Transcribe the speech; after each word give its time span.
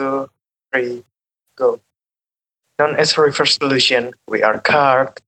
two, 0.00 0.30
three, 0.72 1.04
go. 1.56 1.80
Known 2.78 2.96
as 2.96 3.18
reverse 3.18 3.56
solution, 3.56 4.12
we 4.26 4.42
are 4.42 4.58
card. 4.58 5.20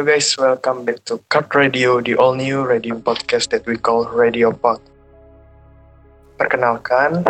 Yo 0.00 0.08
guys, 0.08 0.32
welcome 0.40 0.88
back 0.88 1.04
to 1.04 1.20
Card 1.28 1.52
Radio, 1.52 2.00
the 2.00 2.16
all 2.16 2.32
new 2.32 2.64
radio 2.64 2.96
podcast 2.96 3.52
that 3.52 3.68
we 3.68 3.76
call 3.76 4.08
Radio 4.08 4.48
Pod. 4.48 4.80
Perkenalkan, 6.40 7.20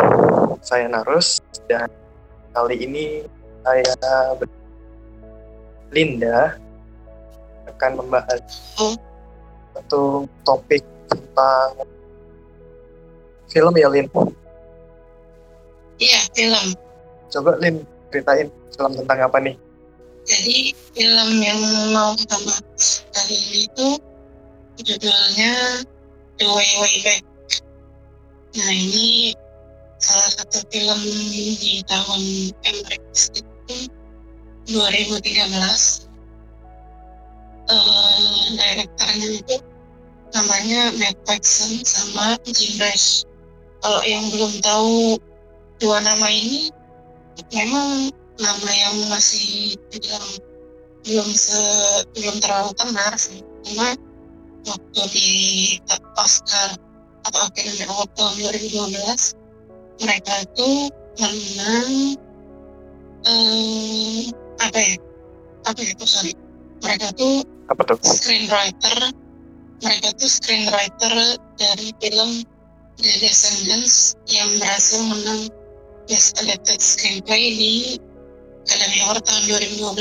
saya 0.63 0.87
Narus 0.87 1.43
dan 1.67 1.91
kali 2.55 2.79
ini 2.79 3.27
saya 3.67 3.91
Linda 5.91 6.55
akan 7.75 7.91
membahas 8.07 8.39
satu 9.75 10.31
topik 10.47 10.79
tentang 11.11 11.75
film 13.51 13.75
ya 13.75 13.91
Lin. 13.91 14.07
Iya, 15.99 16.19
film. 16.31 16.67
Coba 17.35 17.59
Lin 17.59 17.83
ceritain 18.15 18.47
film 18.71 18.95
tentang 18.95 19.27
apa 19.27 19.43
nih? 19.43 19.59
Jadi 20.21 20.77
film 20.93 21.29
yang 21.41 21.61
mau 21.91 22.13
bahas 22.29 23.01
kali 23.09 23.35
ini 23.35 23.59
itu 23.65 23.87
judulnya 24.85 25.81
The 26.37 26.45
Way 26.45 26.71
Way 26.81 26.95
Back. 27.05 27.23
Nah 28.57 28.71
ini 28.71 29.33
salah 29.97 30.29
satu 30.37 30.61
film 30.69 31.01
di 31.33 31.81
tahun 31.89 32.21
MX 32.61 33.41
itu 33.41 33.77
2013. 34.69 36.09
Eh 37.71 38.45
direkturnya 38.57 39.29
itu 39.41 39.55
namanya 40.31 40.81
Matt 40.95 41.17
Paxson 41.25 41.81
sama 41.83 42.37
Jim 42.45 42.77
Rash. 42.77 43.25
Kalau 43.81 44.01
yang 44.05 44.25
belum 44.29 44.53
tahu 44.61 45.17
dua 45.81 45.97
nama 46.05 46.29
ini 46.29 46.69
memang 47.49 48.13
nama 48.41 48.69
yang 48.73 48.95
masih 49.13 49.77
dibilang 49.93 50.27
belum 51.01 51.29
se 51.33 51.61
belum 52.17 52.35
terlalu 52.41 52.71
tenar 52.77 53.13
sih. 53.17 53.41
Cuma 53.65 53.93
waktu 54.65 55.01
di 55.13 55.29
Oscar 56.17 56.77
atau 57.25 57.39
Academy 57.45 57.85
Award 57.85 58.11
tahun 58.17 58.33
2012 58.37 59.37
mereka 60.01 60.33
itu 60.41 60.69
menang 61.21 61.89
eh, 63.29 64.21
apa 64.61 64.77
ya? 64.77 64.95
Apa 65.69 65.79
ya 65.81 65.89
itu 65.93 66.05
sorry. 66.05 66.33
Mereka 66.81 67.13
tuh 67.13 67.45
Apa 67.69 67.81
tuh? 67.85 67.97
screenwriter 68.01 69.13
mereka 69.81 70.09
tuh 70.17 70.29
screenwriter 70.29 71.13
dari 71.57 71.93
film 72.01 72.41
The 73.01 73.13
Descendants 73.21 74.17
yang 74.29 74.49
berhasil 74.61 75.01
menang 75.01 75.49
Best 76.09 76.37
Adapted 76.41 76.81
Screenplay 76.81 77.53
di 77.53 77.73
Academy 78.71 79.03
Award 79.03 79.23
tahun 79.27 79.43
2012. 79.51 79.99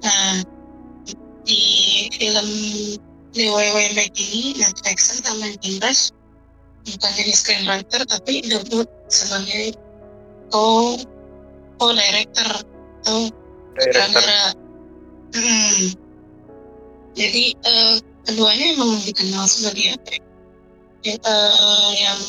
Nah, 0.00 0.40
di 1.44 1.62
film 2.16 2.48
Way 3.36 3.88
Back 3.92 4.16
ini, 4.16 4.56
Matt 4.56 4.80
Jackson 4.80 5.20
sama 5.20 5.52
Rush 5.84 6.16
bukan 6.80 7.10
jadi 7.12 7.32
screenwriter 7.36 8.00
tapi 8.08 8.40
debut 8.40 8.88
sebagai 9.12 9.76
co 10.48 10.96
atau 11.76 11.92
Director. 11.92 12.50
sutradara. 13.04 14.52
Hmm. 15.32 15.84
Jadi 17.16 17.44
eh, 17.56 17.96
keduanya 18.28 18.66
emang 18.76 19.00
dikenal 19.04 19.44
sebagai 19.48 19.96
apa 19.96 20.10
ya? 20.16 21.16
Eh, 21.16 21.90
yang 21.96 22.20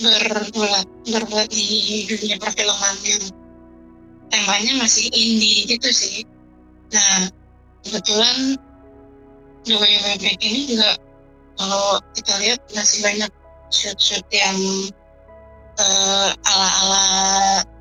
berbuat 0.00 0.86
berbuat 1.06 1.48
di 1.52 2.08
dunia 2.08 2.40
perfilman 2.40 2.96
yang 3.06 3.24
temanya 4.30 4.72
masih 4.80 5.10
indie 5.12 5.66
gitu 5.66 5.90
sih. 5.90 6.22
Nah 6.94 7.28
kebetulan 7.84 8.56
Way 9.68 9.94
Back 10.18 10.40
ini 10.40 10.72
juga 10.72 10.96
kalau 11.60 12.00
kita 12.16 12.32
lihat 12.40 12.60
masih 12.72 12.98
banyak 13.04 13.32
shoot-shoot 13.68 14.24
yang 14.32 14.56
eh, 15.78 16.28
ala-ala 16.48 17.04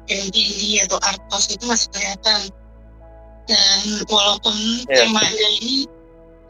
film 0.06 0.28
indie 0.36 0.84
atau 0.84 1.00
art 1.08 1.22
house 1.32 1.50
itu 1.50 1.64
masih 1.66 1.88
kelihatan. 1.96 2.52
Dan 3.50 3.80
walaupun 4.12 4.54
Iya. 4.86 5.10
temanya 5.10 5.48
ini 5.64 5.90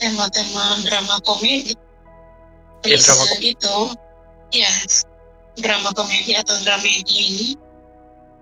tema-tema 0.01 0.83
drama 0.83 1.15
komedi, 1.23 1.71
Iya, 2.83 2.97
drama 2.99 3.23
bisa 3.23 3.35
gitu, 3.39 3.77
ya 4.51 4.71
drama 5.59 5.91
komedi 5.95 6.35
atau 6.35 6.55
dramedi 6.63 7.15
ini 7.15 7.47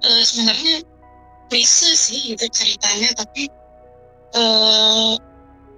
eh, 0.06 0.22
sebenarnya 0.26 0.82
bisa 1.48 1.90
sih 1.96 2.36
itu 2.36 2.46
ceritanya, 2.52 3.16
tapi 3.16 3.48
eh, 4.36 5.14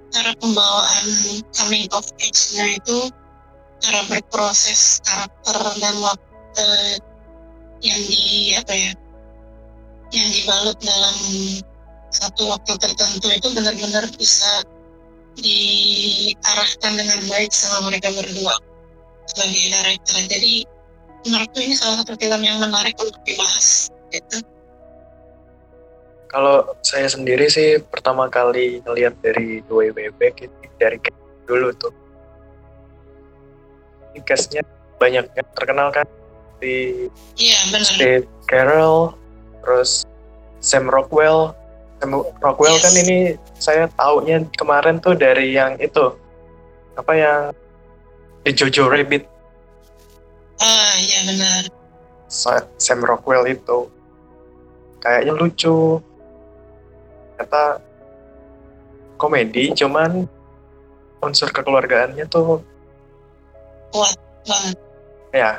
cara 0.09 0.31
pembawaan 0.41 1.07
coming 1.53 1.85
of 1.93 2.05
age-nya 2.17 2.81
itu 2.81 3.13
cara 3.79 4.01
berproses 4.11 4.99
karakter 5.05 5.57
dan 5.79 5.95
waktu 6.03 6.67
yang 7.79 8.01
di 8.11 8.51
apa 8.59 8.73
ya 8.75 8.91
yang 10.11 10.29
dibalut 10.33 10.77
dalam 10.83 11.17
satu 12.09 12.49
waktu 12.49 12.73
tertentu 12.81 13.29
itu 13.29 13.47
benar-benar 13.53 14.09
bisa 14.17 14.65
diarahkan 15.39 16.93
dengan 16.97 17.19
baik 17.29 17.53
sama 17.53 17.87
mereka 17.87 18.09
berdua 18.11 18.57
sebagai 19.29 19.61
director. 19.69 20.17
Jadi 20.25 20.53
menurutku 21.29 21.59
ini 21.61 21.75
salah 21.77 22.01
satu 22.01 22.17
film 22.17 22.41
yang 22.41 22.57
menarik 22.59 22.97
untuk 22.97 23.21
dibahas. 23.23 23.93
Gitu. 24.09 24.41
Kalau 26.29 26.77
saya 26.85 27.09
sendiri 27.09 27.49
sih 27.49 27.81
pertama 27.81 28.29
kali 28.29 28.85
ngeliat 28.85 29.17
dari 29.25 29.65
Way 29.65 30.13
Back 30.13 30.45
itu 30.45 30.53
dari 30.77 31.01
dulu 31.49 31.73
tuh. 31.73 31.89
Ini 34.13 34.21
castnya 34.21 34.61
banyak 35.01 35.25
yang 35.25 35.49
terkenal 35.57 35.89
kan 35.89 36.05
di 36.61 37.09
Iya 37.33 37.57
benar. 37.73 37.89
Steve 37.89 38.29
Carell, 38.45 39.17
terus 39.65 40.05
Sam 40.61 40.85
Rockwell. 40.85 41.57
Sam 41.97 42.13
Rockwell 42.39 42.77
Yes. 42.77 42.83
kan 42.85 42.93
ini 42.95 43.17
saya 43.57 43.83
taunya 43.97 44.45
kemarin 44.53 45.01
tuh 45.01 45.17
dari 45.17 45.57
yang 45.57 45.81
itu 45.81 46.13
apa 46.93 47.13
yang 47.17 47.39
di 48.45 48.53
Jojo 48.53 48.85
Rabbit. 48.85 49.25
Ah 50.61 50.93
iya 50.99 51.19
benar. 51.25 51.61
Sa- 52.29 52.69
Sam 52.77 53.01
Rockwell 53.01 53.49
itu 53.49 53.89
kayaknya 54.99 55.33
lucu 55.33 55.97
kata 57.39 57.79
komedi 59.15 59.71
cuman 59.71 60.27
unsur 61.23 61.47
kekeluargaannya 61.51 62.27
tuh 62.27 62.59
Kuat 63.89 64.13
banget. 64.45 64.77
ya. 65.33 65.51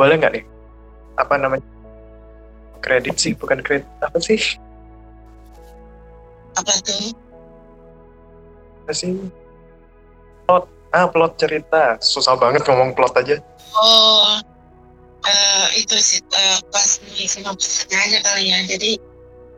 Boleh 0.00 0.16
nggak 0.16 0.32
nih? 0.32 0.44
Apa 1.20 1.36
namanya? 1.36 1.66
Kredit 2.80 3.20
sih 3.20 3.36
bukan 3.36 3.60
kredit. 3.60 3.84
Apa 4.00 4.16
sih? 4.16 4.40
Apa 6.56 6.72
tuh? 6.80 7.12
apa 8.84 8.92
sih? 8.96 9.12
Plot. 10.48 10.64
Ah 10.92 11.04
plot 11.04 11.36
cerita. 11.36 12.00
Susah 12.00 12.32
banget 12.36 12.64
ngomong 12.64 12.96
plot 12.96 13.12
aja. 13.20 13.36
Oh 13.76 14.40
eh, 15.24 15.66
itu 15.80 15.96
sih 16.00 16.20
eh, 16.20 16.58
pas 16.72 17.00
di 17.00 17.24
sinopsisnya 17.28 17.96
aja 17.96 18.18
kali 18.24 18.52
ya. 18.52 18.58
Jadi 18.68 18.90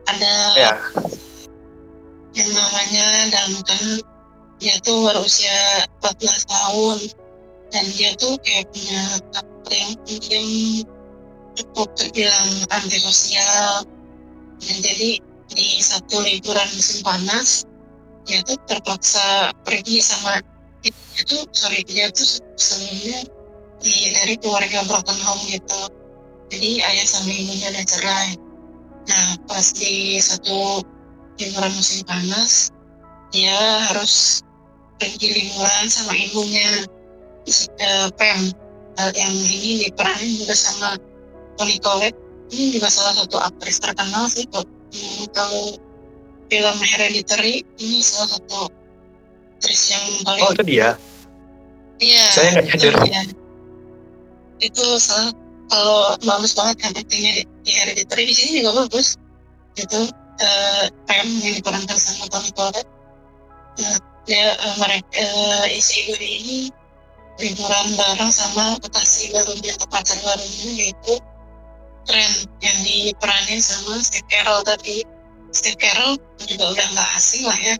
ada 0.07 0.33
ya 0.55 0.71
yang 2.37 2.51
namanya 2.53 3.07
Duncan. 3.33 3.83
Dia 4.57 4.73
tuh 4.81 5.05
berusia 5.05 5.85
14 6.01 6.49
tahun. 6.49 6.97
Dan 7.67 7.85
dia 7.93 8.15
tuh 8.15 8.39
kayak 8.41 8.71
punya 8.71 9.01
karakter 9.33 9.73
yang 9.75 9.93
pendiam 10.07 10.47
cukup 11.57 11.89
terbilang 11.97 12.49
antisosial. 12.71 13.83
Dan 14.61 14.77
jadi 14.81 15.19
di 15.47 15.67
satu 15.81 16.21
liburan 16.21 16.67
musim 16.75 16.99
panas 17.01 17.63
dia 18.27 18.43
tuh 18.43 18.59
terpaksa 18.67 19.55
pergi 19.63 20.03
sama 20.03 20.43
dia 20.83 21.23
tuh 21.23 21.47
sorry 21.55 21.79
dia 21.87 22.11
tuh 22.11 22.27
sebelumnya 22.59 23.23
di 23.79 24.11
dari 24.11 24.35
keluarga 24.43 24.83
broken 24.83 25.15
home 25.23 25.43
gitu. 25.47 25.81
Jadi 26.51 26.83
ayah 26.83 27.07
sama 27.07 27.31
ibunya 27.31 27.67
udah 27.71 27.85
cerai 27.87 28.46
nah 29.07 29.39
pas 29.47 29.67
di 29.71 30.19
satu 30.19 30.83
liburan 31.39 31.71
musim 31.71 32.03
panas 32.03 32.75
dia 33.31 33.59
harus 33.91 34.41
pergi 34.97 35.27
liburan 35.29 35.85
sama 35.87 36.13
ibunya. 36.15 36.87
Uh, 37.79 38.11
Pam 38.19 38.51
uh, 38.99 39.11
yang 39.15 39.31
ini 39.31 39.87
diperanin 39.87 40.35
juga 40.43 40.55
sama 40.57 40.99
Toni 41.55 41.79
Collette. 41.79 42.19
Ini 42.51 42.79
juga 42.79 42.91
salah 42.91 43.23
satu 43.23 43.37
aktris 43.39 43.79
terkenal 43.79 44.27
sih 44.31 44.47
hmm, 44.47 45.31
kalau 45.31 45.75
film 46.47 46.77
Hereditary 46.79 47.63
ini 47.79 47.99
salah 48.03 48.35
satu 48.35 48.71
aktris 49.55 49.91
yang 49.91 50.05
paling 50.27 50.43
oh 50.43 50.51
itu 50.55 50.63
dia? 50.63 50.89
Iya 52.03 52.25
saya 52.31 52.47
nggak 52.55 52.65
nyadar. 52.67 52.95
itu 54.57 54.85
salah 54.97 55.31
kalau 55.67 56.15
bagus 56.23 56.55
banget 56.55 56.75
kan 56.83 56.91
aktingnya 56.95 57.43
Hereditary 57.71 58.23
di 58.29 58.35
sini 58.35 58.51
juga 58.63 58.85
bagus. 58.85 59.17
Itu 59.77 60.09
uh, 60.41 60.83
yang 61.11 61.29
diperankan 61.41 61.97
sama 61.97 62.25
Toni 62.31 62.51
Collette. 62.53 62.89
Uh, 63.77 63.97
dia 64.27 64.57
uh, 64.59 64.75
mereka 64.81 65.07
uh, 65.23 65.65
isi 65.69 66.11
ini 66.17 66.73
liburan 67.37 67.87
bareng 67.93 68.33
sama 68.33 68.81
kekasih 68.81 69.29
barunya 69.29 69.71
atau 69.77 69.87
pacar 69.93 70.17
barunya 70.25 70.69
yaitu 70.73 71.15
Trent 72.07 72.47
yang 72.63 72.77
diperanin 72.87 73.59
sama 73.59 73.99
Steve 73.99 74.23
Carell 74.31 74.63
tadi. 74.63 75.03
Steve 75.51 75.75
Carell 75.75 76.15
juga 76.39 76.65
udah 76.71 76.87
nggak 76.95 77.09
asing 77.19 77.43
lah 77.43 77.59
ya. 77.59 77.75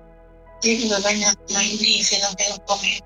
Dia 0.59 0.73
juga 0.83 0.97
banyak 0.99 1.35
main 1.53 1.73
di 1.79 2.03
film-film 2.03 2.59
komedi 2.67 2.99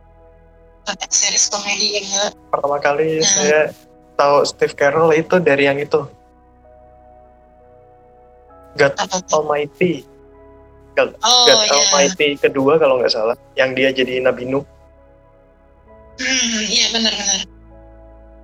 series 1.13 1.45
komedi 1.53 2.01
juga. 2.01 2.33
Pertama 2.49 2.77
kali 2.81 3.21
nah, 3.21 3.27
saya 3.27 3.61
tahu 4.17 4.35
Steve 4.49 4.73
Carell 4.73 5.13
itu 5.13 5.35
dari 5.37 5.69
yang 5.69 5.77
itu 5.77 6.01
God 8.79 8.93
Almighty 9.31 10.05
God, 10.95 11.15
oh, 11.23 11.47
God 11.47 11.59
yeah. 11.67 11.75
Almighty 11.75 12.35
kedua 12.39 12.75
kalau 12.79 12.99
nggak 12.99 13.11
salah 13.11 13.35
yang 13.55 13.71
dia 13.75 13.91
jadi 13.95 14.23
Nabi 14.23 14.47
Nuh 14.47 14.63
Hmm, 16.21 16.61
iya 16.69 16.85
benar-benar. 16.93 17.41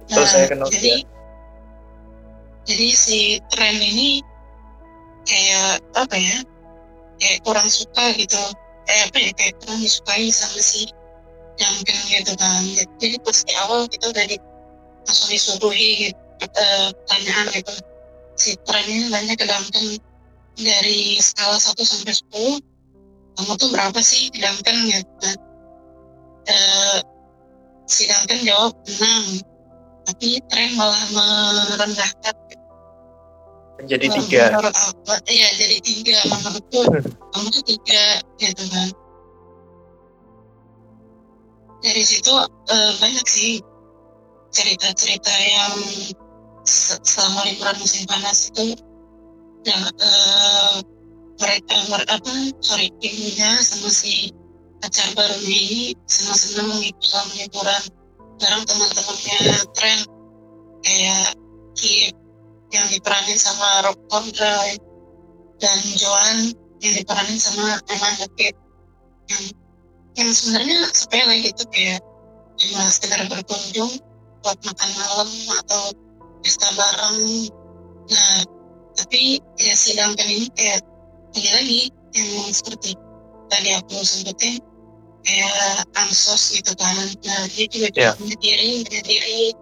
Nah, 0.07 0.25
saya 0.25 0.47
kenal 0.50 0.71
jadi, 0.71 1.03
dia. 1.03 1.07
Jadi 2.68 2.88
si 2.95 3.19
tren 3.53 3.77
ini 3.77 4.24
kayak 5.27 5.83
apa 5.94 6.15
ya? 6.15 6.38
Kayak 7.21 7.39
kurang 7.45 7.69
suka 7.69 8.15
gitu. 8.18 8.39
Kayak 8.88 9.03
apa 9.12 9.18
ya? 9.19 9.31
Kayak 9.35 9.53
kurang 9.62 9.80
disukai 9.83 10.27
sama 10.33 10.59
si 10.63 10.89
Duncan 11.59 12.00
gitu 12.09 12.33
kan. 12.39 12.63
Jadi 12.97 13.15
pas 13.21 13.38
di 13.45 13.53
awal 13.62 13.85
kita 13.91 14.06
udah 14.09 14.25
di, 14.25 14.38
langsung 15.06 15.30
disuruhi 15.30 15.91
gitu, 16.09 16.18
uh, 16.47 16.89
pertanyaan 17.06 17.45
gitu. 17.62 17.73
Si 18.38 18.51
tren 18.65 18.85
ini 18.89 19.12
nanya 19.12 19.33
ke 19.38 19.45
Duncan 19.45 19.85
dari 20.57 21.21
skala 21.21 21.57
1 21.62 21.77
sampai 21.77 22.13
10 22.62 22.77
kamu 23.38 23.54
tuh 23.62 23.69
berapa 23.69 24.00
sih? 24.01 24.33
Duncan 24.33 24.77
gitu 24.89 25.48
uh, 26.48 27.00
si 27.86 28.07
Duncan 28.07 28.39
jawab 28.44 28.74
enam. 28.98 29.24
Tapi 30.07 30.39
tren 30.48 30.71
malah 30.80 31.04
merendahkan. 31.12 32.36
Menjadi 33.77 34.07
tiga. 34.09 34.44
menurut 34.57 35.24
iya 35.27 35.50
jadi 35.59 35.77
tiga. 35.83 36.18
Menurutku 36.31 36.81
kamu 37.36 37.48
tuh 37.51 37.63
tiga 37.68 38.04
gitu 38.39 38.63
kan. 38.71 38.89
Dari 41.83 42.04
situ 42.04 42.31
uh, 42.33 42.92
banyak 42.98 43.27
sih 43.30 43.62
cerita-cerita 44.50 45.30
yang 45.30 45.75
selama 46.65 47.45
liburan 47.45 47.77
musim 47.77 48.04
panas 48.09 48.50
itu 48.50 48.74
yang 49.68 49.84
uh, 50.00 50.80
mereka 51.38 51.75
apa 52.08 52.34
sorry 52.64 52.88
ibunya 53.04 53.52
sama 53.62 53.92
si 53.92 54.31
pacar 54.80 55.12
barunya 55.14 55.44
ini 55.52 55.84
senang-senang 56.08 56.72
selama 57.04 57.34
liburan 57.36 57.84
bareng 58.40 58.64
teman-temannya 58.66 59.40
tren. 59.75 60.00
Kayak 60.86 61.36
Kip 61.78 62.16
yang 62.72 62.88
diperanin 62.90 63.38
sama 63.38 63.86
Rob 63.86 63.98
Conroy 64.08 64.80
dan 65.60 65.80
Joan 66.00 66.54
yang 66.80 66.94
diperanin 66.96 67.38
sama 67.38 67.81
Emma 67.92 68.10
Kip 68.40 68.56
yang 69.28 69.44
yang 70.18 70.30
sebenarnya 70.34 70.90
sepele 70.96 71.36
gitu 71.44 71.64
kayak 71.69 72.02
cuma 72.58 72.90
sekedar 72.90 73.22
berkunjung 73.30 73.94
buat 74.42 74.58
makan 74.64 74.90
malam 74.96 75.30
atau 75.66 75.84
pesta 76.42 76.69
bareng. 76.74 77.52
Nah 78.08 78.56
tapi 79.07 79.39
ya 79.56 79.71
si 79.71 79.95
Duncan 79.95 80.27
ini 80.27 80.51
kayak 80.51 80.83
lagi-lagi 81.31 81.95
yang 82.12 82.51
seperti 82.51 82.92
tadi 83.48 83.71
aku 83.80 84.04
sebutin 84.04 84.59
kayak 85.24 85.88
ansos 85.95 86.51
gitu 86.51 86.75
kan 86.75 86.92
nah 87.24 87.48
dia 87.56 87.71
juga 87.71 87.88
yeah. 87.95 88.12
sendiri 88.19 88.83
sendiri 88.83 89.56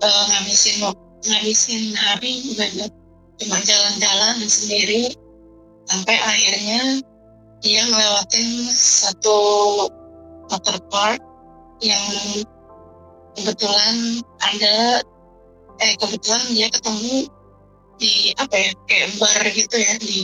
uh, 0.00 0.22
ngabisin 0.32 0.88
ngabisin 1.28 1.84
hari 2.00 2.32
juga 2.48 2.88
cuma 3.44 3.60
jalan-jalan 3.60 4.36
sendiri 4.48 5.12
sampai 5.92 6.16
akhirnya 6.16 7.04
dia 7.60 7.84
ngelewatin 7.92 8.72
satu 8.72 9.36
water 10.48 10.80
park 10.88 11.20
yang 11.84 12.40
kebetulan 13.36 14.24
ada 14.40 15.04
eh 15.84 15.92
kebetulan 16.00 16.44
dia 16.56 16.72
ketemu 16.72 17.28
di 17.96 18.32
apa 18.36 18.54
ya 18.54 18.70
kayak 18.88 19.08
bar 19.16 19.42
gitu 19.52 19.76
ya 19.76 19.94
di 20.00 20.16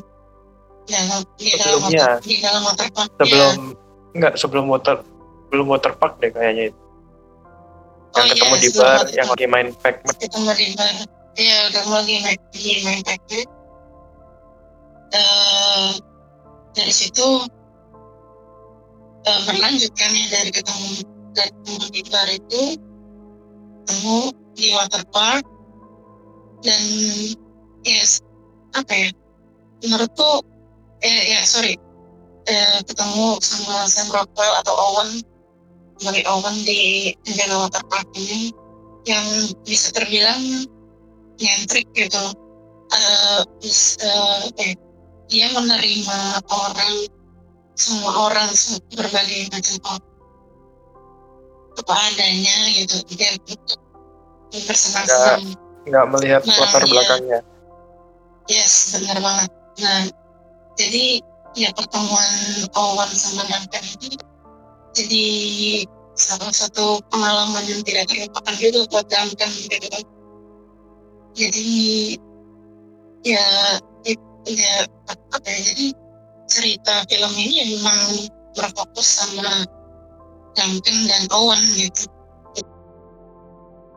dalam 0.89 1.21
di 1.39 1.47
dalam 1.57 1.81
water, 1.81 2.11
di 2.21 2.37
dalam 2.43 2.63
water 2.67 2.89
park 2.93 3.11
sebelum 3.23 3.55
enggak 4.13 4.33
sebelum 4.37 4.65
water 4.69 4.97
belum 5.53 5.67
water 5.69 5.93
park 5.97 6.17
deh 6.21 6.33
kayaknya 6.33 6.73
itu. 6.73 6.81
Yang 8.13 8.25
oh, 8.25 8.29
ketemu 8.29 8.53
iya, 8.53 8.61
di 8.61 8.71
bar 8.77 9.05
yang 9.09 9.29
lagi 9.33 9.47
main 9.49 9.69
pack 9.81 9.97
ketemu 10.21 10.51
di 10.53 10.67
bar 10.77 10.95
iya 11.41 11.57
udah 11.73 11.85
lagi 11.97 12.17
main 12.21 12.39
di 12.53 12.73
main 12.85 13.01
pack 13.01 13.21
uh, 15.17 15.91
dari 16.77 16.93
situ 16.93 17.29
uh, 19.25 19.41
berlanjut 19.49 19.93
kan 19.97 20.13
ya 20.13 20.27
dari 20.29 20.51
ketemu 20.53 21.09
dari 21.33 21.51
ketemu 21.57 21.85
di 21.89 22.03
bar 22.13 22.29
itu 22.29 22.63
ketemu 23.89 24.19
di 24.53 24.67
water 24.77 25.03
park 25.09 25.45
dan 26.61 26.83
yes. 27.85 28.23
Apa 28.73 28.93
ya? 28.93 29.09
Menurutku 29.85 30.47
eh 31.03 31.37
ya 31.37 31.41
sorry. 31.45 31.77
Eh, 32.43 32.79
ketemu 32.91 33.39
sama 33.39 33.87
Sam 33.87 34.11
Rockwell 34.11 34.55
atau 34.67 34.75
Owen 34.75 35.23
sebagai 36.03 36.27
Owen 36.27 36.57
di 36.67 37.15
Indiana 37.23 37.63
Water 37.63 37.87
Park 37.87 38.11
ini 38.19 38.51
yang 39.07 39.27
bisa 39.63 39.95
terbilang 39.95 40.67
nyentrik 41.39 41.87
gitu. 41.95 42.35
Uh, 42.93 43.41
bisa, 43.63 44.11
eh, 44.61 44.77
dia 45.31 45.49
menerima 45.55 46.45
orang 46.51 47.09
semua 47.79 48.29
orang 48.29 48.51
berbagai 48.93 49.49
macam 49.49 49.77
orang. 49.97 50.11
Apa 51.73 51.95
adanya 52.13 52.57
gitu 52.77 53.01
dia 53.17 53.33
bersenang-senang 54.69 55.57
nggak 55.89 56.07
melihat 56.15 56.43
latar 56.47 56.85
belakangnya 56.87 57.41
yes 58.49 58.97
benar 58.99 59.19
banget. 59.23 59.51
Nah 59.83 60.01
jadi 60.79 61.21
ya 61.53 61.69
pertemuan 61.77 62.33
Owen 62.73 63.11
sama 63.13 63.45
Duncan 63.45 63.85
ini 64.01 64.17
jadi 64.93 65.27
salah 66.13 66.53
satu 66.53 67.01
pengalaman 67.09 67.65
yang 67.65 67.81
tidak 67.85 68.09
terlupakan 68.09 68.55
juga 68.61 68.81
buat 68.93 69.07
Duncan 69.09 69.51
gitu 69.53 69.77
kan. 69.89 70.05
Jadi 71.33 71.71
ya 73.25 73.45
ya 74.45 74.75
apa 75.09 75.37
ya 75.49 75.61
jadi 75.73 75.87
cerita 76.51 76.95
film 77.09 77.33
ini 77.41 77.79
memang 77.79 78.29
berfokus 78.53 79.25
sama 79.25 79.65
Duncan 80.53 80.97
dan 81.09 81.23
Owen 81.33 81.63
gitu. 81.81 82.05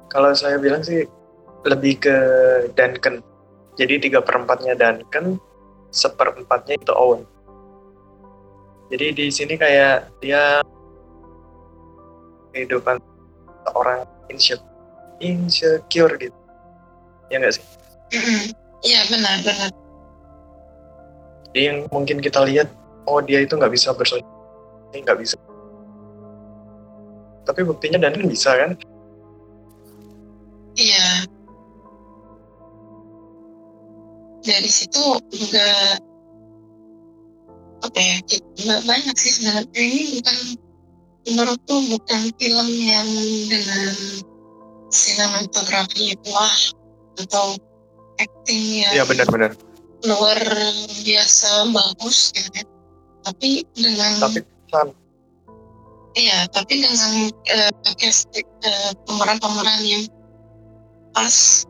Kalau 0.08 0.32
saya 0.32 0.56
bilang 0.56 0.80
sih 0.80 1.04
lebih 1.68 2.00
ke 2.00 2.18
Duncan 2.78 3.20
jadi 3.76 4.00
tiga 4.00 4.20
perempatnya 4.24 4.76
Duncan 4.76 5.40
seperempatnya 5.92 6.76
itu 6.80 6.92
Owen 6.96 7.24
jadi 8.90 9.18
di 9.18 9.26
sini 9.34 9.58
kayak 9.58 10.14
dia 10.22 10.62
kehidupan 12.54 13.02
orang 13.74 14.06
insecure, 14.30 14.62
insecure 15.18 16.14
gitu. 16.22 16.38
Ya 17.34 17.42
nggak 17.42 17.58
sih? 17.58 17.66
Iya 18.86 19.02
benar 19.10 19.42
benar. 19.42 19.70
Jadi 21.50 21.60
yang 21.66 21.78
mungkin 21.90 22.22
kita 22.22 22.46
lihat, 22.46 22.70
oh 23.10 23.18
dia 23.26 23.42
itu 23.42 23.58
nggak 23.58 23.74
bisa 23.74 23.90
bersosialisasi, 23.98 25.02
nggak 25.02 25.18
bisa. 25.18 25.36
Tapi 27.50 27.62
buktinya 27.66 27.98
dan 27.98 28.14
bisa 28.30 28.54
kan? 28.54 28.78
Dari 34.66 34.74
situ 34.82 35.06
juga 35.30 35.70
apa 37.86 38.00
ya 38.02 38.18
banyak 38.82 39.14
sih 39.14 39.32
sebenarnya 39.38 39.78
ini 39.78 40.18
bukan 40.18 40.38
menurutku 41.30 41.76
bukan 41.94 42.34
film 42.42 42.70
yang 42.82 43.06
dengan 43.46 43.94
sinematografi 44.90 46.18
wah 46.34 46.58
atau 47.22 47.62
acting 48.18 48.82
yang 48.82 48.90
Iya 48.90 49.06
benar-benar. 49.06 49.54
luar 50.02 50.42
biasa 51.06 51.70
bagus 51.70 52.34
gitu 52.34 52.50
kan. 52.58 52.66
Tapi 53.22 53.70
dengan 53.78 54.18
Tapi 54.18 54.42
pesan. 54.42 54.88
iya, 56.18 56.50
tapi 56.50 56.82
dengan 56.82 57.30
eh, 57.54 57.70
casting 58.02 58.50
eh, 58.66 58.92
pemeran-pemeran 59.06 59.86
yang 59.86 60.10
pas 61.14 61.62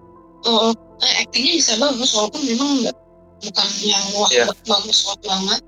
oh, 0.46 0.72
eh, 1.02 1.14
actingnya 1.26 1.54
bisa 1.60 1.74
bagus 1.82 2.14
walaupun 2.16 2.42
memang 2.46 2.70
nggak 2.86 2.96
bukan 3.46 3.70
yang 3.84 4.06
wah 4.16 4.30
Iya. 4.32 4.46
bagus 4.66 5.00
wah 5.06 5.18
banget 5.22 5.62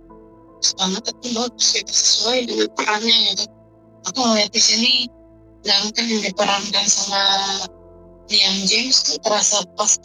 banget 0.77 1.01
tapi 1.05 1.27
bagus 1.37 1.65
gitu 1.77 1.93
sesuai 1.93 2.39
dengan 2.49 2.69
perannya 2.73 3.17
gitu 3.33 3.45
aku 4.09 4.19
ngeliat 4.23 4.51
di 4.51 4.61
sini 4.61 4.93
Duncan 5.61 6.05
yang 6.07 6.21
diperankan 6.23 6.85
sama 6.87 7.23
Liam 8.27 8.57
James 8.67 8.97
tuh 9.03 9.17
terasa 9.23 9.63
pas 9.75 9.99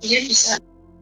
dia 0.00 0.20
bisa 0.24 0.58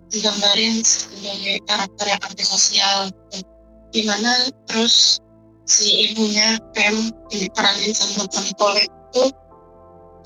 digambarin 0.08 0.80
sebagai 0.82 1.60
karakter 1.68 2.06
yang 2.08 2.22
antisosial 2.24 2.98
gitu. 3.32 3.44
di 3.92 4.02
mana 4.08 4.48
terus 4.68 5.20
si 5.68 6.12
ibunya 6.12 6.56
Pam 6.72 7.12
yang 7.32 7.40
diperanin 7.48 7.92
sama 7.92 8.24
Collette 8.56 8.88
itu 9.12 9.24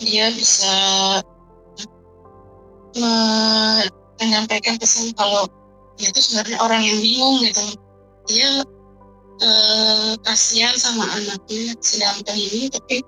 dia 0.03 0.31
bisa 0.35 0.75
menyampaikan 2.97 4.77
pesan 4.77 5.13
kalau 5.17 5.49
dia 5.97 6.09
itu 6.09 6.21
sebenarnya 6.21 6.59
orang 6.61 6.83
yang 6.83 6.99
bingung 7.01 7.37
gitu. 7.45 7.65
Dia 8.31 8.51
eh, 9.43 10.13
kasihan 10.25 10.75
sama 10.79 11.05
anaknya 11.17 11.75
si 11.83 11.99
ini 12.01 12.69
tapi 12.71 13.03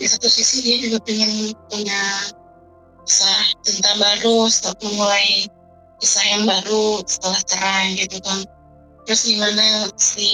di 0.00 0.06
satu 0.08 0.28
sisi 0.32 0.64
dia 0.64 0.76
juga 0.88 0.98
pengen 1.04 1.52
punya 1.68 2.02
kisah 3.04 3.42
cinta 3.66 3.92
baru 4.00 4.48
setelah 4.48 4.78
memulai 4.86 5.50
kisah 6.00 6.24
yang 6.24 6.42
baru 6.48 7.04
setelah 7.04 7.40
cerai 7.44 7.86
gitu 8.00 8.16
kan. 8.24 8.40
Terus 9.04 9.22
gimana 9.26 9.90
si 10.00 10.28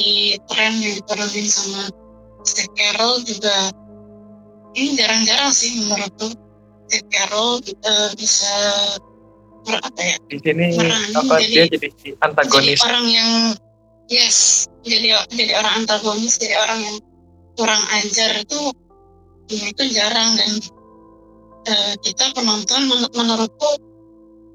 tren 0.52 0.78
yang 0.78 1.00
diperanin 1.00 1.48
sama 1.48 1.90
Steve 2.46 2.70
Carell 2.78 3.24
juga 3.26 3.74
ini 4.78 4.94
jarang-jarang 4.94 5.50
sih 5.50 5.82
menurutku. 5.82 6.30
Steve 6.30 6.45
Carell 6.88 7.50
eh, 7.62 8.10
bisa 8.14 8.52
ber- 9.64 9.82
apa 9.82 10.00
ya 10.00 10.16
Di 10.26 10.38
sini 10.38 10.66
apa 11.12 11.34
jadi- 11.42 11.50
dia 11.50 11.64
jadi 11.74 11.88
jadi 11.90 12.10
antagonis. 12.22 12.78
orang 12.80 13.06
yang 13.06 13.30
yes 14.06 14.38
jadi 14.82 15.18
jadi 15.34 15.52
orang 15.58 15.82
antagonis 15.82 16.38
jadi 16.38 16.54
orang 16.56 16.80
yang 16.80 16.96
kurang 17.56 17.82
ajar 17.92 18.30
itu 18.38 18.60
ya 19.48 19.64
itu 19.66 19.82
jarang 19.90 20.30
dan 20.36 20.52
eh, 21.66 21.94
kita 22.00 22.30
penonton 22.32 22.86
men- 22.86 23.12
menurutku 23.12 23.70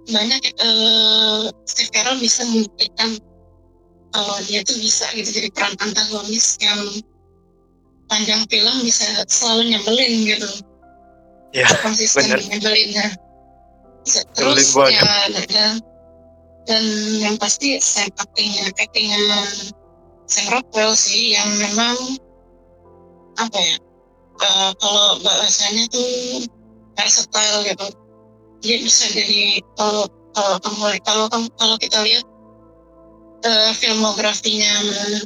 banyak 0.08 0.42
eh, 0.48 1.42
Steve 1.66 1.92
Carell 1.92 2.18
bisa 2.18 2.48
membuktikan 2.48 3.20
kalau 4.12 4.36
dia 4.44 4.60
tuh 4.62 4.76
bisa 4.76 5.08
gitu 5.12 5.32
jadi 5.32 5.50
peran 5.52 5.76
antagonis 5.80 6.60
yang 6.60 6.80
panjang 8.08 8.44
film 8.48 8.76
bisa 8.82 9.08
selalu 9.26 9.72
nyebelin 9.72 10.28
gitu 10.28 10.50
Ya, 11.52 11.68
konsisten 11.84 12.32
bener. 12.32 12.40
nyebelinnya 12.48 13.08
terus 14.34 14.74
ya 14.74 15.04
dan 15.46 15.78
dan 16.66 16.84
yang 17.22 17.36
pasti 17.38 17.78
Sam 17.82 18.10
actingnya 18.18 18.70
actingnya 18.74 19.22
Sam 20.26 20.46
Rockwell 20.50 20.96
sih 20.96 21.36
yang 21.36 21.50
memang 21.58 21.98
apa 23.38 23.58
ya 23.58 23.78
eh, 24.42 24.72
kalau 24.80 25.20
bahasanya 25.22 25.86
tuh 25.92 26.46
versatile 26.98 27.60
gitu. 27.68 27.88
Dia 28.62 28.78
bisa 28.78 29.10
jadi 29.10 29.60
kalau 29.74 30.06
kalau 30.32 30.58
kalau 31.04 31.26
kalau 31.58 31.76
kita 31.82 32.00
lihat 32.06 32.26
eh, 33.46 33.72
filmografinya 33.78 34.74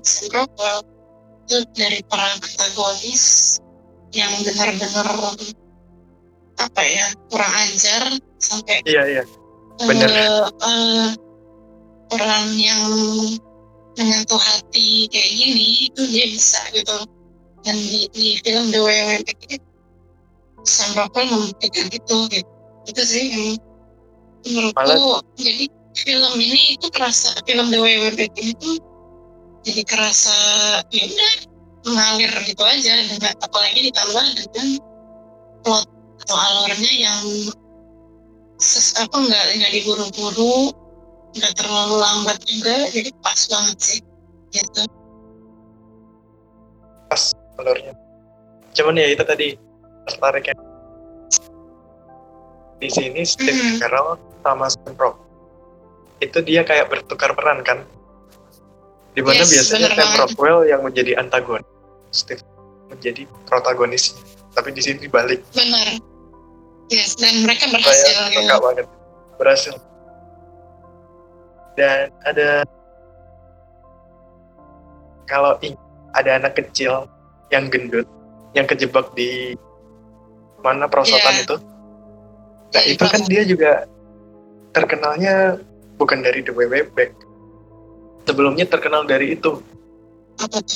Sam 0.04 0.32
Rockwell 0.34 0.82
itu 1.46 1.58
dari 1.78 2.02
peran 2.10 2.42
antagonis 2.42 3.60
yang 4.16 4.32
benar-benar 4.42 5.06
apa 6.56 6.82
ya 6.84 7.06
kurang 7.32 7.54
ajar 7.68 8.04
sampai 8.40 8.80
Iya 8.88 9.04
iya. 9.08 9.24
Bener. 9.76 10.08
eh, 10.08 10.48
eh, 10.48 11.10
orang 12.16 12.46
yang 12.56 12.84
menyentuh 13.96 14.40
hati 14.40 15.08
kayak 15.12 15.32
gini 15.36 15.88
itu 15.92 16.02
dia 16.12 16.26
bisa 16.32 16.60
gitu 16.76 16.98
dan 17.64 17.76
di, 17.80 18.08
di 18.12 18.40
film 18.44 18.70
The 18.72 18.80
Way 18.80 19.00
We 19.04 19.16
Make 19.24 19.46
It 19.52 19.64
Sam 20.68 20.96
Rockwell 20.96 21.28
membuktikan 21.28 21.88
itu 21.92 22.18
gitu 22.32 22.52
itu 22.86 23.02
sih 23.02 23.26
yang 23.34 23.46
menurutku 24.46 25.24
jadi 25.40 25.66
film 25.96 26.34
ini 26.38 26.78
itu 26.78 26.88
kerasa 26.92 27.34
film 27.48 27.72
The 27.72 27.80
Way 27.80 27.96
We 28.00 28.10
Make 28.16 28.36
It 28.40 28.60
itu 28.60 28.72
jadi 29.66 29.82
kerasa 29.88 30.36
ya 30.94 31.04
udah 31.10 31.34
mengalir 31.86 32.32
gitu 32.46 32.64
aja 32.66 32.92
dengan 33.02 33.34
apalagi 33.42 33.80
ditambah 33.90 34.26
dengan 34.52 34.68
plot 35.66 35.88
alurnya 36.34 36.94
yang 36.98 37.22
ses 38.58 38.96
apa 38.98 39.14
nggak 39.14 39.46
nggak 39.62 39.72
diburu-buru 39.78 40.72
nggak 41.36 41.54
terlalu 41.60 41.96
lambat 42.00 42.40
juga 42.48 42.88
jadi 42.90 43.12
pas 43.20 43.40
banget 43.52 43.78
sih 43.84 44.00
gitu 44.56 44.88
alurnya. 47.56 47.94
Cuman 48.76 49.00
ya 49.00 49.08
itu 49.16 49.24
tadi 49.24 49.48
tertariknya. 50.08 50.56
Di 52.76 52.90
sini 52.92 53.24
Steve 53.24 53.56
Mhm. 53.56 53.80
Carell 53.80 54.20
sama 54.44 54.68
Sam 54.68 54.94
Rock 55.00 55.16
itu 56.20 56.40
dia 56.44 56.62
kayak 56.68 56.92
bertukar 56.92 57.32
peran 57.36 57.64
kan. 57.64 57.84
Di 59.16 59.24
mana 59.24 59.48
Yes, 59.48 59.52
biasanya 59.72 59.96
Sam. 59.96 60.12
Rockwell 60.28 60.68
yang 60.68 60.84
menjadi 60.84 61.16
antagonis, 61.16 61.68
Steve 62.12 62.44
menjadi 62.92 63.24
protagonis. 63.48 64.12
Tapi 64.56 64.72
di 64.76 64.82
sini 64.84 65.08
dibalik. 65.08 65.40
benar 65.56 66.00
yes 66.88 67.18
dan 67.18 67.44
mereka 67.44 67.70
berhasil 67.70 68.18
gitu 68.30 68.56
banget 68.62 68.88
berhasil. 69.36 69.76
Dan 71.76 72.08
ada 72.24 72.64
kalau 75.26 75.60
ada 76.16 76.32
anak 76.40 76.56
kecil 76.56 77.10
yang 77.52 77.68
gendut 77.68 78.08
yang 78.56 78.64
kejebak 78.64 79.12
di 79.14 79.54
mana 80.64 80.88
perosotan 80.88 81.36
Iya. 81.36 81.44
itu. 81.44 81.56
Nah 82.72 82.82
Iya, 82.82 82.92
itu 82.96 83.04
kan 83.06 83.22
dia 83.28 83.44
juga 83.44 83.72
terkenalnya 84.72 85.60
bukan 85.96 86.24
dari 86.24 86.40
The 86.42 86.52
Way 86.52 86.68
Way 86.68 86.84
Back. 86.96 87.12
Sebelumnya 88.26 88.66
terkenal 88.66 89.06
dari 89.06 89.36
itu. 89.36 89.62
apa 90.36 90.60
tuh 90.60 90.76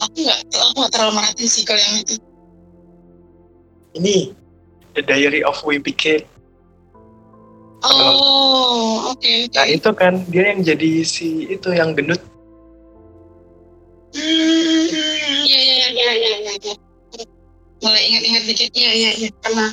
aku 0.00 0.16
nggak 0.16 0.38
aku 0.48 0.76
nggak 0.80 0.92
terlalu 0.96 1.12
merhatiin 1.12 1.44
sih 1.44 1.60
kalau 1.60 1.76
yang 1.76 1.96
itu 2.00 2.14
Ini 3.92 4.16
The 4.92 5.02
Diary 5.02 5.40
of 5.42 5.56
Wimpy 5.62 5.92
Kid. 5.92 6.22
oh 7.82 9.10
oke 9.10 9.26
oke 9.26 9.56
Nah 9.56 9.66
itu 9.66 9.90
kan 9.92 10.22
dia 10.30 10.54
yang 10.54 10.62
jadi 10.62 11.02
si 11.02 11.50
itu 11.50 11.72
yang 11.72 11.96
gendut. 11.96 12.20
hmm 14.12 14.86
ya 15.48 15.58
ya 15.58 15.88
ya 15.90 16.10
ya 16.12 16.34
ya 16.44 16.54
ya 16.62 16.74
mulai 17.82 18.02
ingat-ingat 18.06 18.42
dikit 18.46 18.70
ya 18.76 18.90
ya 18.94 19.10
ya 19.18 19.28
karena 19.42 19.66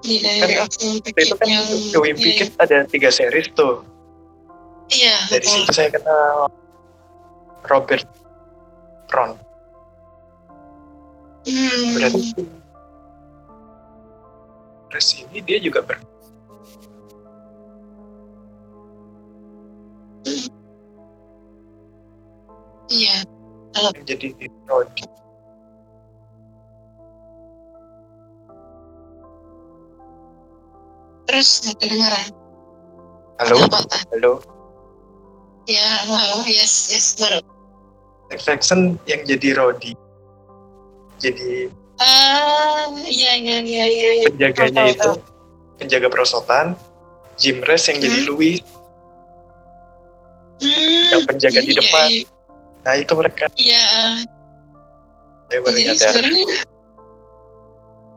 di 0.00 0.14
dari 0.22 0.54
Kan 0.56 0.64
waktu 0.64 0.86
Itu 1.12 1.34
kan 1.36 1.48
yang 1.50 1.66
The 1.92 1.98
Wimpy 2.00 2.28
iya, 2.30 2.38
Kid 2.40 2.50
ada 2.56 2.76
tiga 2.86 3.10
series 3.10 3.50
tuh. 3.52 3.82
iya 4.88 5.18
Dari 5.28 5.44
betul 5.44 5.60
situ 5.66 5.72
saya 5.74 5.90
kenal 5.92 6.48
Robert 7.66 8.06
Ron. 9.10 9.34
hmm, 11.44 11.84
Berarti 11.92 12.20
terus 14.96 15.12
ini 15.20 15.44
dia 15.44 15.60
juga 15.60 15.84
ber 15.84 16.00
iya 22.88 23.20
jadi 24.08 24.32
Rodi. 24.64 25.04
terus 31.28 31.60
nggak 31.60 31.76
kedengeran 31.76 32.28
Halo, 33.36 33.68
apa 33.68 34.00
halo. 34.16 34.40
ya 35.68 36.08
halo 36.08 36.40
yes 36.48 36.88
yes 36.88 37.20
baru 37.20 37.44
Jackson 38.32 38.96
yang 39.06 39.22
jadi 39.28 39.54
Rodi. 39.54 39.94
Jadi 41.22 41.70
ah 41.98 42.84
iya 43.02 43.32
iya 43.36 43.58
iya 43.60 43.84
iya 43.86 44.10
iya. 44.14 44.26
penjaganya 44.28 44.82
Tahu, 44.82 44.92
itu 44.92 45.00
tahu. 45.02 45.16
penjaga 45.76 46.08
perosotan. 46.08 46.66
Jim 47.36 47.60
Rest 47.60 47.88
yang 47.88 48.00
jadi 48.00 48.18
Hmm. 48.18 48.28
Louis. 48.30 48.60
Hmm, 50.56 51.08
Yang 51.12 51.22
penjaga 51.26 51.60
di 51.60 51.68
iya, 51.68 51.78
depan. 51.78 52.06
iya, 52.08 52.24
Nah 52.80 52.94
itu 52.96 53.12
mereka. 53.12 53.44
iya 53.54 53.84
saya 55.46 55.58
baru 55.60 55.72
jadi 55.72 55.84
nyadar 55.86 56.10
sebenarnya 56.10 56.44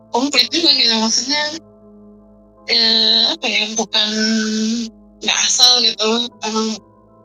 komplit 0.10 0.48
juga 0.50 0.70
gitu 0.74 0.96
maksudnya 0.98 1.44
eh, 2.66 3.22
apa 3.30 3.46
ya 3.46 3.62
bukan 3.76 4.10
nggak 5.20 5.40
asal 5.44 5.72
gitu 5.80 6.10
emang 6.42 6.68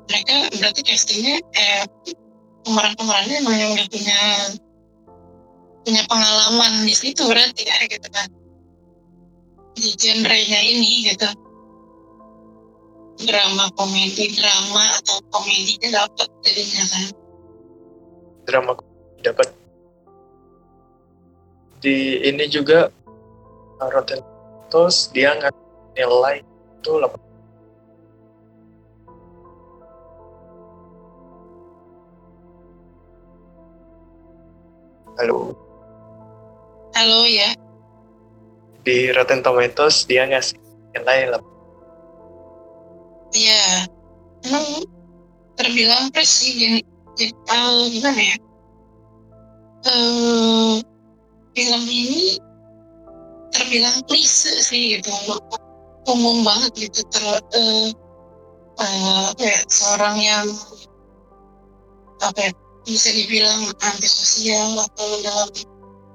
mereka 0.04 0.34
berarti 0.52 0.80
castingnya 0.84 1.40
eh 1.54 1.88
pemeran-pemerannya 2.62 3.36
emang 3.40 3.56
yang 3.56 3.70
udah 3.72 3.86
punya 3.88 4.18
punya 5.84 6.02
pengalaman 6.08 6.88
di 6.88 6.94
situ 6.96 7.22
berarti 7.28 7.62
ya 7.68 7.78
gitu 7.86 8.08
kan. 8.10 8.28
Di 9.76 9.90
genre-nya 9.94 10.60
ini 10.64 11.12
gitu. 11.12 11.28
Drama 13.24 13.70
komedi 13.78 14.34
drama 14.34 14.84
atau 14.98 15.22
komedinya 15.30 16.02
dapat 16.02 16.28
jadinya 16.42 16.84
kan. 16.90 17.06
Drama 18.44 18.72
dapat 19.22 19.48
di 21.84 22.24
ini 22.24 22.48
juga 22.48 22.88
uh, 23.80 23.88
Rotten 23.92 24.34
Tomatoes 24.74 25.14
dia 25.14 25.30
nggak 25.38 25.54
nilai 25.94 26.42
itu 26.82 26.92
8 26.98 27.14
Halo, 35.14 35.54
halo 36.94 37.26
ya. 37.26 37.50
Di 38.86 39.10
Rotten 39.10 39.42
Tomatoes 39.42 40.06
dia 40.06 40.30
ngasih 40.30 40.58
nilai 40.94 41.34
8 41.34 41.42
Iya, 43.34 43.90
emang 44.46 44.86
terbilang 45.58 46.06
jadi 46.14 47.34
eh, 47.34 47.82
gimana 47.90 48.20
ya? 48.22 48.36
Eh 49.90 50.74
film 51.54 51.82
ini 51.86 52.38
terbilang 53.50 54.02
klise 54.06 54.54
sih 54.62 54.98
gitu, 54.98 55.10
umum 56.06 56.46
banget 56.46 56.90
gitu. 56.90 57.02
Ter 57.10 57.24
eh, 57.58 57.90
eh, 58.78 59.22
apa 59.34 59.42
ya, 59.42 59.58
seorang 59.66 60.16
yang 60.22 60.46
apa 62.22 62.38
ya, 62.38 62.52
bisa 62.86 63.10
dibilang 63.10 63.66
antisosial 63.82 64.78
atau 64.78 65.08
dalam 65.26 65.50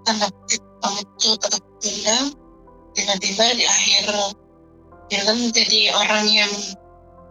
tanda 0.07 0.27
kutip 0.31 0.68
atau 0.81 1.59
pendiam 1.79 2.25
tiba-tiba 2.95 3.45
di 3.55 3.65
akhir 3.65 4.05
film 5.09 5.39
jadi 5.53 5.81
orang 5.95 6.25
yang 6.29 6.53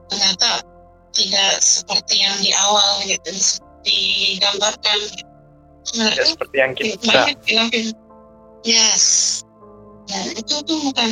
ternyata 0.09 0.65
tidak 1.15 1.53
seperti 1.61 2.23
yang 2.23 2.37
di 2.43 2.51
awal 2.55 3.03
gitu 3.07 3.31
digambarkan. 3.83 4.99
Ya 5.09 5.25
sebenarnya 5.89 6.25
seperti 6.37 6.57
yang 6.57 6.73
kita 6.77 6.97
banyak 7.07 7.37
film-film. 7.47 7.97
Yes. 8.67 9.05
Nah 10.09 10.25
itu 10.37 10.55
tuh 10.65 10.79
bukan 10.89 11.11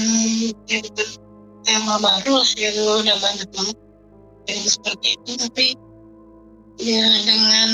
ya 0.68 0.80
bukan 0.84 1.08
tema 1.66 1.96
baru 1.98 2.32
lah 2.40 2.50
gitu 2.54 2.82
udah 3.02 3.16
banyak 3.18 3.48
banget 3.50 3.76
film 4.46 4.66
seperti 4.70 5.08
itu 5.18 5.32
tapi 5.42 5.66
ya 6.78 7.04
dengan 7.26 7.70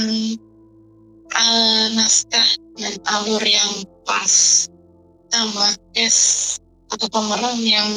uh, 1.37 1.87
naskah 1.95 2.49
dan 2.81 2.95
alur 3.13 3.45
yang 3.45 3.85
pas 4.05 4.33
sama 5.33 5.67
cast 5.97 6.61
atau 6.93 7.09
pemeran 7.09 7.57
yang 7.63 7.91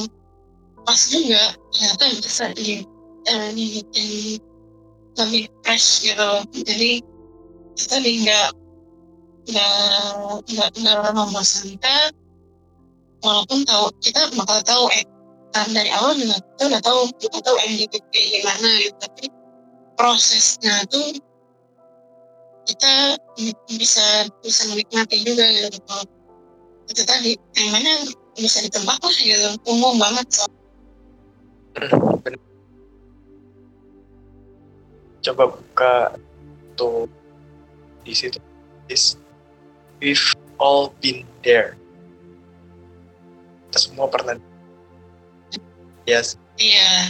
pas 0.86 1.02
juga 1.12 1.58
ternyata 1.74 2.04
bisa 2.22 2.46
di 2.56 2.86
eh, 3.28 3.50
dibikin 3.52 4.40
lebih 5.16 5.44
fresh 5.64 6.06
gitu. 6.06 6.32
Jadi 6.64 7.02
kita 7.76 7.96
nggak 8.00 8.50
nggak 9.52 10.70
nggak 10.80 10.98
membosankan. 11.16 12.12
Walaupun 13.26 13.66
tahu 13.66 13.90
kita 14.06 14.30
bakal 14.38 14.60
tahu 14.62 14.86
eh 14.94 15.06
kan 15.56 15.72
dari 15.72 15.90
awal 15.96 16.14
juga 16.20 16.38
kita 16.38 16.64
udah 16.68 16.82
tahu 16.84 17.02
kita 17.18 17.38
tahu 17.42 17.58
ending 17.66 17.90
kayak 17.90 18.28
gimana 18.40 18.70
gitu. 18.84 18.96
Tapi 19.02 19.26
prosesnya 19.96 20.84
tuh 20.92 21.16
kita 22.66 23.18
bisa 23.70 24.28
bisa 24.42 24.62
menikmati 24.74 25.22
juga 25.22 25.46
gitu. 25.46 25.78
Itu 26.90 27.02
tadi 27.06 27.38
temanya 27.54 28.10
bisa 28.38 28.62
ditebak 28.66 29.00
lah 29.00 29.18
gitu. 29.22 29.50
Umum 29.70 29.98
banget 30.02 30.28
so. 30.34 30.46
Bener. 31.76 32.40
coba 35.26 35.58
buka 35.58 35.94
tuh 36.78 37.10
di 38.06 38.14
situ. 38.14 38.38
Is 38.86 39.18
we've 39.98 40.38
all 40.62 40.94
been 41.02 41.26
there. 41.42 41.74
Kita 43.74 43.90
semua 43.90 44.06
pernah. 44.06 44.38
Yes. 46.06 46.38
Iya. 46.62 47.10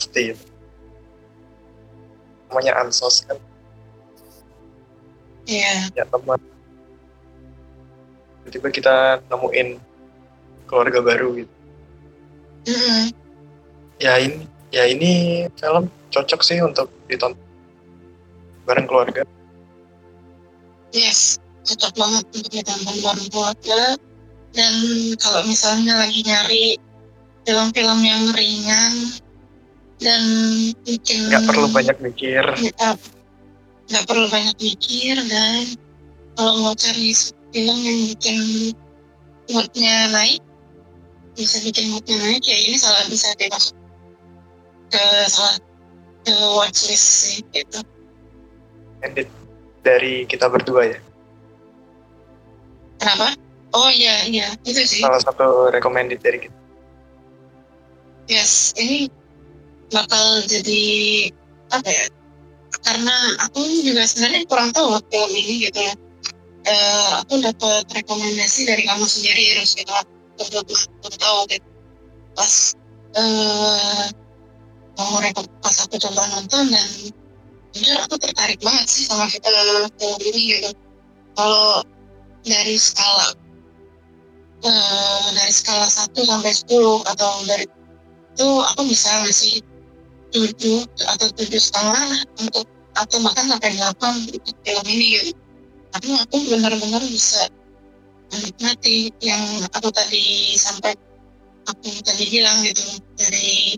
Pasti 0.00 0.32
itu. 0.32 0.44
namanya 2.52 2.84
ansos 2.84 3.24
kan 3.24 3.40
iya. 5.46 5.88
Ya 5.94 6.04
teman. 6.06 6.40
Tiba-tiba 8.42 8.68
kita 8.74 8.94
nemuin 9.30 9.68
keluarga 10.66 10.98
baru 11.04 11.28
gitu. 11.42 11.54
Mm-mm. 12.62 13.10
ya 13.98 14.22
ini 14.22 14.46
ya 14.70 14.86
ini 14.86 15.44
film 15.58 15.90
cocok 16.14 16.40
sih 16.46 16.62
untuk 16.62 16.86
ditonton. 17.10 17.38
Bareng 18.66 18.86
keluarga. 18.86 19.26
Yes 20.94 21.42
cocok 21.62 21.92
banget 21.94 22.24
untuk 22.34 22.50
ditonton 22.50 22.96
bareng 23.02 23.28
keluarga. 23.30 23.80
Dan 24.52 24.74
kalau 25.16 25.40
misalnya 25.48 25.96
lagi 25.96 26.20
nyari 26.28 26.76
film-film 27.48 28.00
yang 28.04 28.24
ringan 28.36 28.92
dan 30.02 30.22
bikin 30.84 31.30
nggak 31.30 31.46
perlu 31.48 31.66
banyak 31.72 31.96
mikir. 32.04 32.42
Nggak 32.42 32.94
nggak 33.92 34.08
perlu 34.08 34.26
banyak 34.32 34.56
mikir 34.56 35.20
dan. 35.28 35.76
Kalau 36.32 36.64
mau 36.64 36.72
cari 36.72 37.12
film 37.52 37.76
yang 37.84 37.98
bikin 38.16 38.38
moodnya 39.52 40.08
naik 40.08 40.40
bisa 41.36 41.60
bikin 41.60 41.92
moodnya 41.92 42.16
naik 42.24 42.44
ya 42.44 42.56
ini 42.56 42.76
salah 42.80 43.04
bisa 43.08 43.28
dimasuk 43.36 43.76
ke 44.88 45.04
salah 45.28 45.56
ke 46.24 46.34
watchlist 46.56 47.04
sih 47.04 47.38
gitu. 47.52 47.84
Ended 49.04 49.28
dari 49.84 50.24
kita 50.24 50.48
berdua 50.48 50.96
ya? 50.96 50.98
Kenapa? 52.96 53.36
Oh 53.76 53.90
iya 53.92 54.24
iya 54.28 54.48
itu 54.64 54.80
sih. 54.84 55.04
Salah 55.04 55.20
satu 55.20 55.68
recommended 55.68 56.24
dari 56.24 56.48
kita. 56.48 56.56
Yes 58.30 58.72
ini 58.80 59.12
bakal 59.92 60.40
jadi 60.48 60.84
apa 61.72 61.88
ya 61.88 62.04
karena 62.82 63.14
aku 63.46 63.62
juga 63.86 64.02
sebenarnya 64.06 64.42
kurang 64.50 64.70
tahu 64.74 64.98
film 65.10 65.30
ini 65.32 65.70
gitu 65.70 65.80
ya. 65.80 65.94
Eh, 66.62 67.10
aku 67.22 67.42
dapat 67.42 67.86
rekomendasi 67.90 68.70
dari 68.70 68.86
kamu 68.86 69.02
sendiri 69.06 69.58
terus 69.58 69.74
gitu 69.74 69.90
belum 70.38 71.14
tahu 71.18 71.38
gitu. 71.50 71.68
Pas 72.34 72.54
eh 73.12 74.04
mau 74.98 75.18
rekom 75.22 75.46
pas 75.62 75.76
aku 75.84 75.96
coba 75.98 76.22
nonton 76.38 76.64
dan 76.70 76.88
jujur 77.72 77.96
aku 78.04 78.14
tertarik 78.20 78.60
banget 78.60 78.86
sih 78.90 79.04
sama 79.06 79.26
film 79.30 79.90
film 79.98 80.18
ini 80.22 80.42
gitu. 80.58 80.70
Kalau 81.34 81.82
dari 82.42 82.76
skala 82.78 83.34
eh, 84.66 85.26
dari 85.34 85.52
skala 85.54 85.86
1 85.86 86.14
sampai 86.14 86.52
10 86.54 87.10
atau 87.10 87.30
dari 87.46 87.66
itu 88.32 88.48
aku 88.64 88.80
bisa 88.88 89.10
ngasih 89.22 89.60
tujuh 90.32 90.88
atau 91.06 91.28
tujuh 91.36 91.60
setengah 91.60 92.24
untuk 92.40 92.66
atau 92.92 93.16
bahkan 93.24 93.48
sampai 93.48 93.70
delapan 93.76 94.12
untuk 94.32 94.56
film 94.64 94.84
ini 94.88 95.06
gitu. 95.20 95.32
Karena 95.92 96.14
aku 96.24 96.36
benar-benar 96.48 97.02
bisa 97.04 97.48
menikmati 98.32 99.12
yang 99.20 99.44
aku 99.76 99.92
tadi 99.92 100.56
sampai 100.56 100.96
aku 101.68 101.88
tadi 102.00 102.24
bilang 102.32 102.64
gitu 102.64 102.96
dari 103.20 103.76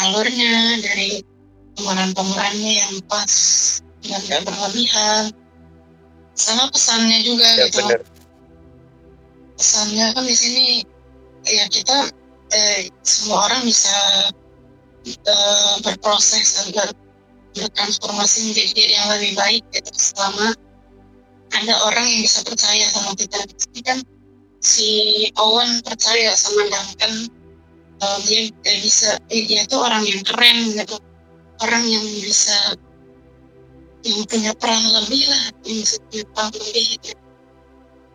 alurnya 0.00 0.80
dari 0.80 1.20
pemeran-pemerannya 1.76 2.72
yang 2.80 2.92
pas 3.04 3.32
dan 4.04 4.20
gak 4.28 4.42
berlebihan. 4.48 5.32
Sama 6.32 6.72
pesannya 6.72 7.20
juga 7.20 7.44
ya 7.44 7.68
gitu. 7.68 7.84
benar. 7.84 8.00
Pesannya 9.60 10.06
kan 10.16 10.24
di 10.24 10.36
sini 10.36 10.64
ya 11.44 11.68
kita 11.68 12.08
eh, 12.56 12.88
semua 13.04 13.52
orang 13.52 13.68
bisa 13.68 13.92
eh, 15.06 15.74
berproses 15.84 16.46
dan 16.60 16.66
ber- 16.76 16.98
bertransformasi 17.56 18.52
menjadi 18.52 18.70
diri 18.76 18.92
yang 18.94 19.08
lebih 19.10 19.32
baik 19.34 19.64
gitu 19.74 19.90
selama 19.96 20.54
ada 21.50 21.74
orang 21.90 22.06
yang 22.06 22.20
bisa 22.22 22.40
percaya 22.46 22.84
sama 22.94 23.10
kita 23.18 23.38
ini 23.74 23.80
kan 23.82 23.98
si 24.62 24.88
Owen 25.40 25.82
percaya 25.82 26.30
sama 26.38 26.62
Duncan 26.70 27.26
kalau 27.98 28.18
dia 28.24 28.48
dia 28.62 28.76
bisa 28.80 29.18
eh, 29.34 29.44
dia 29.50 29.66
tuh 29.66 29.82
orang 29.82 30.06
yang 30.06 30.22
keren 30.22 30.58
gitu 30.78 30.96
orang 31.60 31.84
yang 31.90 32.04
bisa 32.22 32.56
yang 34.06 34.22
punya 34.30 34.52
peran 34.56 34.80
lebih 35.02 35.22
lah 35.28 35.44
yang 35.66 35.82
punya 35.84 36.24
peran 36.32 36.48
lebih 36.54 36.86
gitu. 37.02 37.18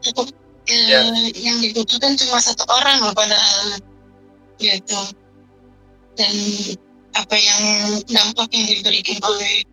cukup 0.10 0.28
eh, 0.32 0.90
Ya. 0.90 1.02
yang 1.38 1.62
dibutuhkan 1.62 2.18
cuma 2.18 2.42
satu 2.42 2.66
orang 2.66 2.98
loh 3.04 3.14
padahal 3.14 3.78
gitu 4.58 4.98
dan 6.16 6.36
apa 7.16 7.36
yang 7.36 7.64
dampak 8.12 8.50
yang 8.52 8.66
diberikan 8.68 9.20
oleh 9.24 9.64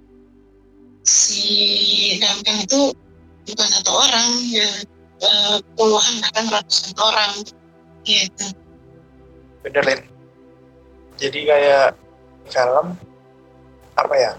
si 1.03 1.43
Duncan 2.23 2.63
itu 2.63 2.95
bukan 3.51 3.69
satu 3.79 3.91
orang 3.91 4.31
ya 4.51 4.69
eh, 5.23 5.57
puluhan 5.75 6.15
bahkan 6.23 6.47
ratusan 6.51 6.95
orang 6.99 7.33
gitu. 8.07 8.47
Benerin 9.67 10.07
jadi 11.19 11.41
kayak 11.47 11.89
film 12.51 12.99
apa 13.95 14.15
ya 14.19 14.33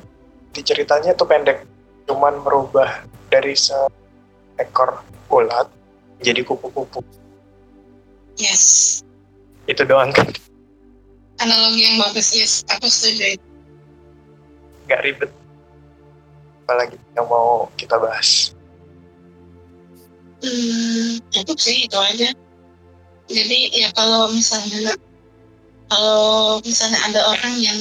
di 0.51 0.61
ceritanya 0.63 1.15
tuh 1.15 1.27
pendek 1.27 1.63
cuman 2.07 2.39
merubah 2.43 3.03
dari 3.31 3.55
seekor 3.55 4.99
ulat 5.31 5.67
jadi 6.23 6.43
kupu-kupu. 6.43 7.03
Yes. 8.39 8.99
Itu 9.67 9.87
doang 9.87 10.11
kan 10.11 10.31
analogi 11.43 11.82
yang 11.84 11.97
bagus 11.99 12.32
yes 12.34 12.63
aku 12.71 12.88
setuju 12.88 13.38
itu. 13.38 13.47
nggak 14.88 15.01
ribet 15.03 15.32
apalagi 16.63 16.95
yang 17.15 17.27
mau 17.27 17.67
kita 17.75 17.99
bahas 17.99 18.56
Hmm, 20.43 21.23
cukup 21.32 21.56
sih 21.56 21.88
itu 21.88 21.95
aja. 21.95 22.36
Jadi 23.32 23.60
ya 23.71 23.88
kalau 23.95 24.27
misalnya 24.27 24.91
kalau 25.88 26.60
misalnya 26.67 26.99
ada 27.08 27.21
orang 27.32 27.56
yang 27.63 27.79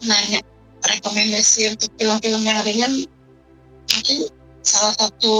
nanya 0.00 0.40
rekomendasi 0.80 1.76
untuk 1.76 1.92
film-film 2.00 2.40
yang 2.48 2.64
ringan, 2.64 3.04
mungkin 3.92 4.18
salah 4.64 4.96
satu 4.96 5.36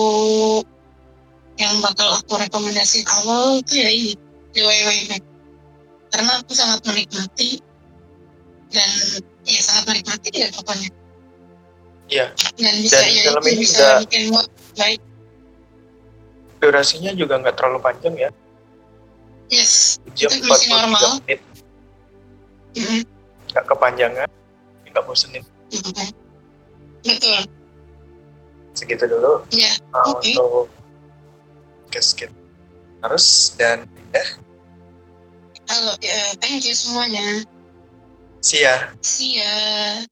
yang 1.56 1.80
bakal 1.80 2.12
aku 2.20 2.36
rekomendasi 2.36 3.08
awal 3.24 3.64
itu 3.64 3.80
ya 3.80 3.88
ini 3.88 4.12
The 4.52 4.62
Way 4.68 4.80
Way 4.84 5.00
Back. 5.08 5.24
Karena 6.08 6.32
aku 6.38 6.52
sangat 6.52 6.80
menikmati 6.82 7.60
dan 8.68 8.90
ya 9.42 9.60
sangat 9.60 9.84
menikmati 9.86 10.28
ya 10.32 10.48
pokoknya. 10.50 10.90
Iya. 12.08 12.26
Dan 12.54 12.74
bisa 12.78 12.96
Dan 12.96 13.08
ya 13.10 13.22
film 13.26 13.42
ini 13.44 13.54
bisa 13.58 13.76
juga- 13.76 14.00
bikin 14.02 14.22
mood 14.30 14.48
baik. 14.74 15.00
durasinya 16.58 17.12
juga 17.12 17.38
nggak 17.38 17.54
terlalu 17.54 17.78
panjang 17.78 18.14
ya 18.18 18.30
Yes, 19.46 19.96
jam 20.12 20.26
Itu 20.28 20.42
masih 20.44 20.66
43 20.66 20.74
normal. 20.74 21.00
menit 21.22 21.40
mm, 22.74 23.02
nggak 23.48 23.64
kepanjangan 23.64 24.28
nggak 24.84 25.04
bosenin 25.04 25.44
gitu 25.68 25.88
kan. 25.90 26.10
Betul. 27.00 27.40
segitu 28.72 29.04
dulu 29.06 29.46
Ya, 29.50 29.70
uh, 29.92 30.10
Oke. 30.10 30.34
untuk 30.34 30.66
casket 31.88 32.34
harus 33.00 33.26
dan 33.54 33.86
ya 34.10 34.26
halo, 35.68 35.92
ya, 36.00 36.34
thank 36.40 36.64
you 36.64 36.74
semuanya. 36.74 37.44
see 38.40 38.62
ya 38.64 38.92
See 39.02 39.36
ya. 39.38 40.04